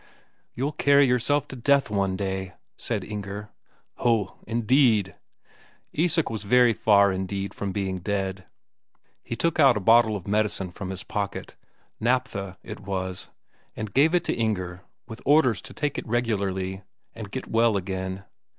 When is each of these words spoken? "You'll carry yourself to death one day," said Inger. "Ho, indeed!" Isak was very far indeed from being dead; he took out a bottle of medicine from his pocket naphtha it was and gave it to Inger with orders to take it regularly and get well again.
"You'll 0.55 0.71
carry 0.71 1.03
yourself 1.05 1.47
to 1.49 1.55
death 1.55 1.91
one 1.91 2.15
day," 2.17 2.53
said 2.75 3.03
Inger. 3.03 3.51
"Ho, 3.97 4.33
indeed!" 4.47 5.13
Isak 5.93 6.27
was 6.27 6.41
very 6.41 6.73
far 6.73 7.11
indeed 7.11 7.53
from 7.53 7.71
being 7.71 7.99
dead; 7.99 8.45
he 9.21 9.35
took 9.35 9.59
out 9.59 9.77
a 9.77 9.79
bottle 9.79 10.15
of 10.15 10.27
medicine 10.27 10.71
from 10.71 10.89
his 10.89 11.03
pocket 11.03 11.55
naphtha 11.99 12.57
it 12.63 12.79
was 12.79 13.29
and 13.75 13.93
gave 13.93 14.15
it 14.15 14.23
to 14.23 14.33
Inger 14.33 14.81
with 15.07 15.21
orders 15.23 15.61
to 15.61 15.71
take 15.71 15.99
it 15.99 16.07
regularly 16.07 16.81
and 17.13 17.29
get 17.29 17.45
well 17.45 17.77
again. 17.77 18.25